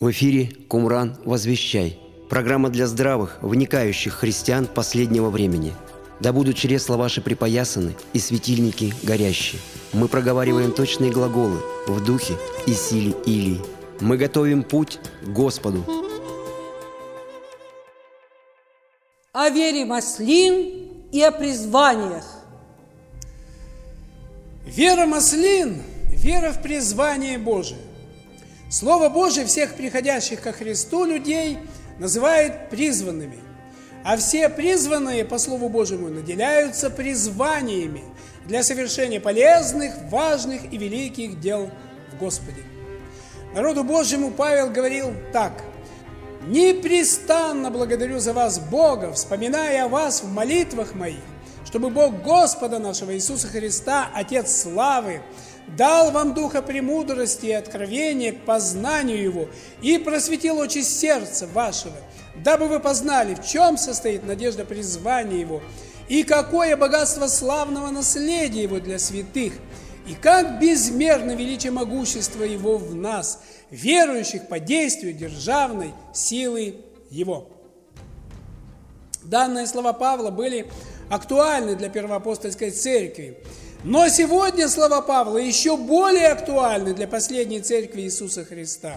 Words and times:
В 0.00 0.12
эфире 0.12 0.50
«Кумран. 0.66 1.18
Возвещай». 1.26 1.98
Программа 2.30 2.70
для 2.70 2.86
здравых, 2.86 3.36
вникающих 3.42 4.14
христиан 4.14 4.66
последнего 4.66 5.28
времени. 5.28 5.74
Да 6.20 6.32
будут 6.32 6.56
чресла 6.56 6.96
ваши 6.96 7.20
припоясаны 7.20 7.94
и 8.14 8.18
светильники 8.18 8.94
горящие. 9.02 9.60
Мы 9.92 10.08
проговариваем 10.08 10.72
точные 10.72 11.10
глаголы 11.10 11.60
в 11.86 12.02
духе 12.02 12.32
и 12.66 12.72
силе 12.72 13.14
Илии. 13.26 13.60
Мы 14.00 14.16
готовим 14.16 14.62
путь 14.62 14.98
к 15.20 15.28
Господу. 15.28 15.84
О 19.32 19.50
вере 19.50 19.84
маслин 19.84 20.88
и 21.12 21.20
о 21.20 21.30
призваниях. 21.30 22.24
Вера 24.64 25.04
маслин– 25.04 25.82
вера 26.08 26.52
в 26.52 26.62
призвание 26.62 27.36
Божие. 27.36 27.89
Слово 28.70 29.08
Божие 29.08 29.46
всех 29.46 29.74
приходящих 29.74 30.40
ко 30.40 30.52
Христу 30.52 31.04
людей 31.04 31.58
называет 31.98 32.70
призванными, 32.70 33.40
а 34.04 34.16
все 34.16 34.48
призванные 34.48 35.24
по 35.24 35.38
Слову 35.38 35.68
Божьему 35.68 36.08
наделяются 36.08 36.88
призваниями 36.88 38.04
для 38.46 38.62
совершения 38.62 39.20
полезных, 39.20 39.92
важных 40.08 40.72
и 40.72 40.78
великих 40.78 41.40
дел 41.40 41.68
в 42.12 42.18
Господе. 42.18 42.62
Народу 43.56 43.82
Божьему 43.82 44.30
Павел 44.30 44.70
говорил 44.70 45.14
так. 45.32 45.64
«Непрестанно 46.46 47.72
благодарю 47.72 48.20
за 48.20 48.32
вас 48.32 48.60
Бога, 48.60 49.12
вспоминая 49.12 49.84
о 49.84 49.88
вас 49.88 50.22
в 50.22 50.32
молитвах 50.32 50.94
моих, 50.94 51.18
чтобы 51.70 51.90
Бог 51.90 52.22
Господа 52.22 52.80
нашего 52.80 53.14
Иисуса 53.14 53.46
Христа, 53.46 54.10
Отец 54.12 54.62
славы, 54.62 55.22
дал 55.68 56.10
вам 56.10 56.34
духа 56.34 56.62
премудрости 56.62 57.46
и 57.46 57.52
откровения 57.52 58.32
к 58.32 58.40
познанию 58.44 59.22
Его 59.22 59.48
и 59.80 59.96
просветил 59.96 60.58
очи 60.58 60.82
сердца 60.82 61.46
вашего, 61.46 61.96
дабы 62.34 62.66
вы 62.66 62.80
познали, 62.80 63.36
в 63.36 63.46
чем 63.46 63.76
состоит 63.76 64.26
надежда 64.26 64.64
призвания 64.64 65.38
Его 65.38 65.62
и 66.08 66.24
какое 66.24 66.76
богатство 66.76 67.28
славного 67.28 67.90
наследия 67.90 68.64
Его 68.64 68.80
для 68.80 68.98
святых, 68.98 69.52
и 70.08 70.14
как 70.14 70.58
безмерно 70.58 71.36
величие 71.36 71.70
могущества 71.70 72.42
Его 72.42 72.78
в 72.78 72.96
нас, 72.96 73.42
верующих 73.70 74.48
по 74.48 74.58
действию 74.58 75.12
державной 75.12 75.94
силы 76.12 76.78
Его. 77.10 77.48
Данные 79.22 79.68
слова 79.68 79.92
Павла 79.92 80.30
были 80.32 80.68
актуальны 81.10 81.74
для 81.74 81.90
первоапостольской 81.90 82.70
церкви. 82.70 83.36
Но 83.82 84.08
сегодня 84.08 84.68
слова 84.68 85.02
Павла 85.02 85.38
еще 85.38 85.76
более 85.76 86.28
актуальны 86.28 86.94
для 86.94 87.08
последней 87.08 87.60
церкви 87.60 88.02
Иисуса 88.02 88.44
Христа. 88.44 88.96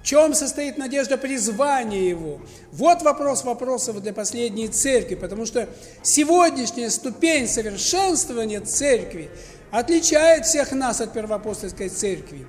В 0.00 0.02
чем 0.02 0.34
состоит 0.34 0.78
надежда 0.78 1.18
призвания 1.18 2.08
Его? 2.08 2.40
Вот 2.72 3.02
вопрос 3.02 3.44
вопросов 3.44 4.02
для 4.02 4.12
последней 4.12 4.68
церкви, 4.68 5.14
потому 5.14 5.46
что 5.46 5.68
сегодняшняя 6.02 6.90
ступень 6.90 7.46
совершенствования 7.46 8.60
церкви 8.62 9.30
отличает 9.70 10.46
всех 10.46 10.72
нас 10.72 11.00
от 11.00 11.12
первоапостольской 11.12 11.90
церкви. 11.90 12.46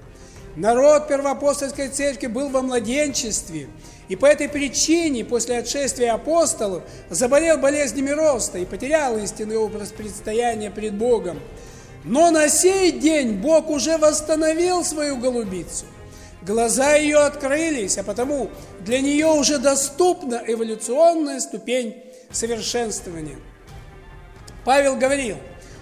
Народ 0.55 1.07
первоапостольской 1.07 1.89
церкви 1.89 2.27
был 2.27 2.49
во 2.49 2.61
младенчестве– 2.61 3.67
и 4.11 4.17
по 4.17 4.25
этой 4.25 4.49
причине 4.49 5.23
после 5.23 5.59
отшествия 5.59 6.13
апостолов 6.13 6.83
заболел 7.09 7.57
болезнями 7.57 8.09
роста 8.09 8.57
и 8.57 8.65
потерял 8.65 9.17
истинный 9.17 9.55
образ 9.55 9.93
предстояния 9.93 10.69
пред 10.69 10.95
Богом. 10.95 11.39
Но 12.03 12.29
на 12.29 12.49
сей 12.49 12.91
день 12.91 13.35
Бог 13.35 13.69
уже 13.69 13.97
восстановил 13.97 14.83
свою 14.83 15.15
голубицу. 15.15 15.85
Глаза 16.41 16.95
ее 16.95 17.19
открылись, 17.19 17.97
а 17.97 18.03
потому 18.03 18.49
для 18.81 18.99
нее 18.99 19.27
уже 19.27 19.59
доступна 19.59 20.43
эволюционная 20.45 21.39
ступень 21.39 22.03
совершенствования. 22.31 23.37
Павел 24.65 24.97
говорил, 24.97 25.37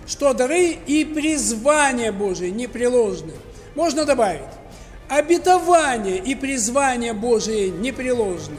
что 0.06 0.36
дары 0.36 0.78
и 0.86 1.04
призвания 1.04 2.12
Божие 2.12 2.52
непреложны. 2.52 3.34
Можно 3.74 4.06
добавить, 4.06 4.59
обетование 5.10 6.18
и 6.18 6.36
призвание 6.36 7.14
Божие 7.14 7.72
непреложны. 7.72 8.58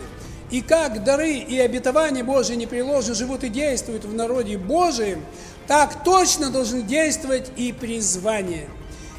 И 0.50 0.62
как 0.62 1.05
дары 1.05 1.34
и 1.34 1.59
обетования 1.61 2.25
Божие 2.25 2.56
непреложны 2.56 3.15
живут 3.15 3.44
и 3.44 3.49
действуют 3.49 4.05
в 4.05 4.12
народе 4.12 4.59
Божием, 4.59 5.25
так 5.69 6.03
точно 6.03 6.50
должны 6.50 6.83
действовать 6.83 7.53
и 7.56 7.72
призвания. 7.72 8.69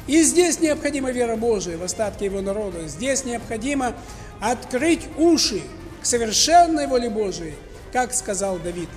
И 0.06 0.22
здесь 0.22 0.60
необходима 0.60 1.10
вера 1.10 1.36
Божия 1.36 1.78
в 1.78 1.82
остатке 1.82 2.26
его 2.26 2.42
народа. 2.42 2.86
Здесь 2.86 3.24
необходимо 3.24 3.94
открыть 4.40 5.00
уши 5.16 5.62
к 6.02 6.06
совершенной 6.06 6.86
воле 6.86 7.08
Божией, 7.08 7.54
как 7.92 8.12
сказал 8.12 8.58
Давид. 8.58 8.88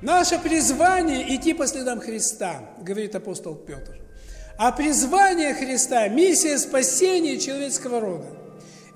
Наше 0.00 0.38
призвание– 0.38 1.34
идти 1.36 1.54
по 1.54 1.66
следам 1.66 2.00
Христа, 2.00 2.60
говорит 2.80 3.14
апостол 3.14 3.54
Петр. 3.54 4.01
А 4.56 4.72
призвание 4.72 5.54
Христа– 5.54 6.08
миссия 6.08 6.58
спасения 6.58 7.38
человеческого 7.38 8.00
рода. 8.00 8.26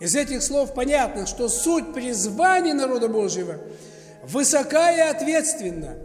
Из 0.00 0.14
этих 0.14 0.42
слов 0.42 0.74
понятно, 0.74 1.26
что 1.26 1.48
суть 1.48 1.94
призвания 1.94 2.74
народа 2.74 3.08
Божьего 3.08 3.56
высока 4.24 4.92
и 4.92 5.00
ответственна. 5.00 5.96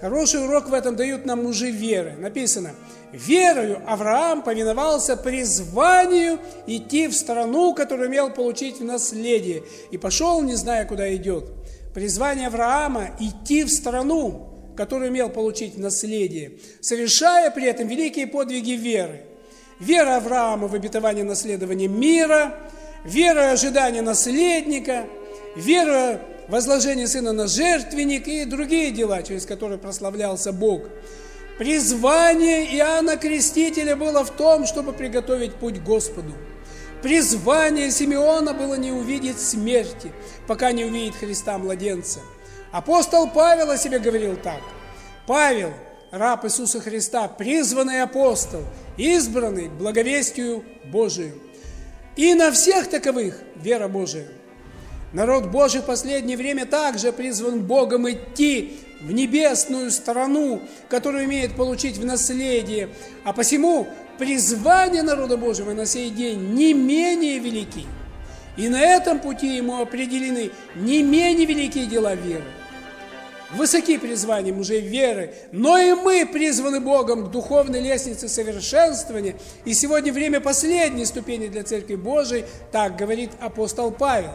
Хороший 0.00 0.44
урок 0.44 0.68
в 0.68 0.74
этом 0.74 0.94
дают 0.96 1.24
нам 1.24 1.44
мужи 1.44 1.70
веры. 1.70 2.16
Написано, 2.18 2.72
верою 3.12 3.80
Авраам 3.86 4.42
повиновался 4.42 5.16
призванию 5.16 6.38
идти 6.66 7.08
в 7.08 7.14
страну, 7.14 7.74
которую 7.74 8.08
имел 8.08 8.30
получить 8.30 8.80
в 8.80 8.84
наследие, 8.84 9.62
и 9.90 9.96
пошел, 9.96 10.42
не 10.42 10.54
зная, 10.54 10.84
куда 10.84 11.14
идет. 11.14 11.46
Призвание 11.94 12.48
Авраама– 12.48 13.10
идти 13.20 13.64
в 13.64 13.70
страну, 13.70 14.55
который 14.76 15.08
имел 15.08 15.30
получить 15.30 15.78
наследие, 15.78 16.52
совершая 16.80 17.50
при 17.50 17.66
этом 17.66 17.88
великие 17.88 18.26
подвиги 18.26 18.72
веры. 18.72 19.22
Вера 19.80 20.16
Авраама 20.16 20.68
в 20.68 20.74
обетование 20.74 21.24
наследования 21.24 21.88
мира, 21.88 22.54
вера 23.04 23.50
ожидания 23.50 24.02
наследника, 24.02 25.06
вера 25.56 26.20
возложения 26.48 27.06
сына 27.06 27.32
на 27.32 27.46
жертвенник 27.46 28.28
и 28.28 28.44
другие 28.44 28.90
дела, 28.90 29.22
через 29.22 29.44
которые 29.44 29.78
прославлялся 29.78 30.52
Бог. 30.52 30.82
Призвание 31.58 32.76
Иоанна 32.76 33.16
Крестителя 33.16 33.96
было 33.96 34.24
в 34.24 34.30
том, 34.30 34.66
чтобы 34.66 34.92
приготовить 34.92 35.54
путь 35.54 35.82
Господу. 35.82 36.32
Призвание 37.02 37.90
Симеона 37.90 38.52
было 38.52 38.74
не 38.74 38.92
увидеть 38.92 39.40
смерти, 39.40 40.12
пока 40.46 40.72
не 40.72 40.84
увидит 40.84 41.16
Христа 41.16 41.58
младенца– 41.58 42.20
Апостол 42.72 43.28
Павел 43.28 43.70
о 43.70 43.78
себе 43.78 43.98
говорил 43.98 44.36
так. 44.36 44.60
Павел, 45.26 45.72
раб 46.10 46.44
Иисуса 46.44 46.80
Христа, 46.80 47.28
призванный 47.28 48.02
апостол, 48.02 48.62
избранный 48.96 49.68
благовестию 49.68 50.64
Божию. 50.84 51.40
И 52.16 52.34
на 52.34 52.50
всех 52.50 52.88
таковых 52.88 53.40
вера 53.56 53.88
Божия. 53.88 54.26
Народ 55.12 55.46
Божий 55.46 55.80
в 55.80 55.84
последнее 55.84 56.36
время 56.36 56.66
также 56.66 57.12
призван 57.12 57.62
Богом 57.62 58.10
идти 58.10 58.78
в 59.00 59.12
небесную 59.12 59.90
страну, 59.90 60.60
которую 60.88 61.24
имеет 61.24 61.56
получить 61.56 61.98
в 61.98 62.04
наследие. 62.04 62.88
А 63.24 63.32
посему 63.32 63.86
призвание 64.18 65.02
народа 65.02 65.36
Божьего 65.36 65.72
на 65.72 65.86
сей 65.86 66.10
день 66.10 66.54
не 66.54 66.74
менее 66.74 67.38
велики. 67.38 67.86
И 68.56 68.68
на 68.68 68.80
этом 68.80 69.20
пути 69.20 69.56
ему 69.56 69.80
определены 69.80 70.50
не 70.74 71.02
менее 71.02 71.46
великие 71.46 71.86
дела 71.86 72.14
веры. 72.14 72.44
Высоки 73.52 73.96
призвания 73.96 74.52
мужей 74.52 74.80
веры, 74.80 75.32
но 75.52 75.78
и 75.78 75.92
мы 75.92 76.26
призваны 76.26 76.80
Богом 76.80 77.26
к 77.26 77.30
духовной 77.30 77.80
лестнице 77.80 78.28
совершенствования. 78.28 79.36
И 79.64 79.72
сегодня 79.72 80.12
время 80.12 80.40
последней 80.40 81.04
ступени 81.04 81.46
для 81.46 81.62
Церкви 81.62 81.94
Божией, 81.94 82.44
так 82.72 82.96
говорит 82.96 83.30
апостол 83.40 83.92
Павел. 83.92 84.32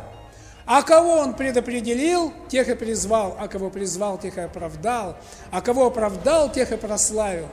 А 0.65 0.81
кого 0.83 1.17
он 1.17 1.33
предопределил, 1.33 2.31
тех 2.47 2.69
и 2.69 2.75
призвал, 2.75 3.35
а 3.37 3.49
кого 3.49 3.69
призвал, 3.69 4.17
тех 4.17 4.37
и 4.37 4.41
оправдал, 4.41 5.17
а 5.51 5.59
кого 5.61 5.87
оправдал, 5.87 6.49
тех 6.49 6.71
и 6.71 6.77
прославил. 6.77 7.47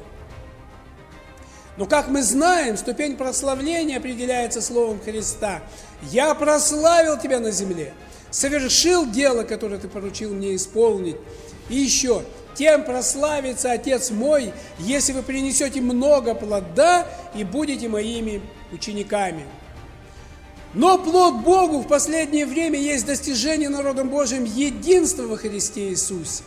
Но 1.79 1.87
как 1.87 2.09
мы 2.09 2.23
знаем, 2.23 2.77
ступень 2.77 3.17
прославления 3.17 3.99
определяется 3.99 4.61
словом 4.61 5.01
Христа. 5.01 5.63
«Я 6.11 6.35
прославил 6.35 7.17
тебя 7.19 7.39
на 7.39 7.53
земле, 7.53 7.95
совершил 8.31 9.09
дело, 9.09 9.45
которое 9.45 9.79
ты 9.79 9.89
поручил 9.89 10.35
мне 10.35 10.57
исполнить». 10.57 11.17
И 11.69 11.77
еще, 11.77 12.25
тем 12.55 12.85
прославится 12.85 13.71
Отец 13.71 14.11
мой, 14.11 14.53
если 14.81 15.13
вы 15.13 15.23
принесете 15.23 15.81
много 15.81 16.35
плода 16.35 17.07
и 17.37 17.45
будете 17.45 17.89
моими 17.89 18.43
учениками. 18.73 19.45
Но 20.75 20.99
плод 20.99 21.37
Богу 21.45 21.79
в 21.79 21.87
последнее 21.87 22.47
время 22.47 22.79
есть 22.79 23.07
достижение 23.07 23.69
народом 23.69 24.09
Божьим 24.09 24.45
единства 24.45 25.23
во 25.23 25.37
Христе 25.37 25.91
Иисусе, 25.91 26.43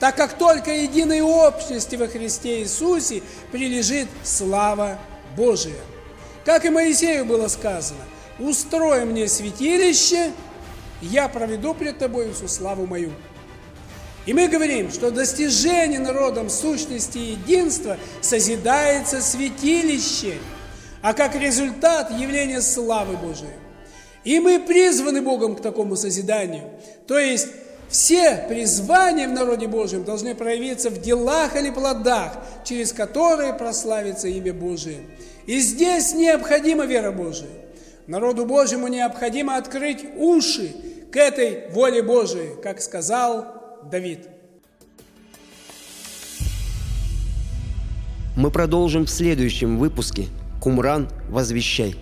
так 0.00 0.16
как 0.16 0.36
только 0.38 0.70
единой 0.72 1.20
общности 1.22 1.96
во 1.96 2.08
Христе 2.08 2.60
Иисусе 2.60 3.22
прилежит 3.52 4.08
слава 4.22 4.98
Божия. 5.36 5.80
Как 6.44 6.64
и 6.64 6.70
Моисею 6.70 7.24
было 7.24 7.48
сказано, 7.48 8.00
устрой 8.38 9.04
мне 9.04 9.28
святилище, 9.28 10.32
я 11.00 11.28
проведу 11.28 11.74
пред 11.74 11.98
тобой 11.98 12.32
всю 12.32 12.48
славу 12.48 12.86
мою. 12.86 13.12
И 14.26 14.32
мы 14.32 14.48
говорим, 14.48 14.90
что 14.90 15.10
достижение 15.10 16.00
народом 16.00 16.48
сущности 16.48 17.18
и 17.18 17.32
единства 17.32 17.98
созидается 18.22 19.20
святилище, 19.20 20.34
а 21.02 21.12
как 21.12 21.34
результат 21.34 22.10
явление 22.10 22.62
славы 22.62 23.16
Божией. 23.16 23.52
И 24.24 24.40
мы 24.40 24.58
призваны 24.58 25.20
Богом 25.20 25.54
к 25.56 25.60
такому 25.60 25.96
созиданию. 25.96 26.70
То 27.06 27.18
есть 27.18 27.48
все 27.88 28.44
призвания 28.48 29.28
в 29.28 29.32
народе 29.32 29.68
Божьем 29.68 30.04
должны 30.04 30.34
проявиться 30.34 30.90
в 30.90 31.00
делах 31.00 31.56
или 31.56 31.70
плодах, 31.70 32.32
через 32.64 32.92
которые 32.92 33.54
прославится 33.54 34.28
имя 34.28 34.52
Божие. 34.52 34.98
И 35.46 35.60
здесь 35.60 36.14
необходима 36.14 36.86
вера 36.86 37.12
Божия. 37.12 37.50
Народу 38.06 38.46
Божьему 38.46 38.88
необходимо 38.88 39.56
открыть 39.56 40.04
уши 40.16 40.72
к 41.12 41.16
этой 41.16 41.70
воле 41.70 42.02
Божией, 42.02 42.60
как 42.62 42.80
сказал 42.80 43.80
Давид. 43.90 44.28
Мы 48.36 48.50
продолжим 48.50 49.06
в 49.06 49.10
следующем 49.10 49.78
выпуске. 49.78 50.26
Кумран, 50.60 51.08
возвещай. 51.28 51.94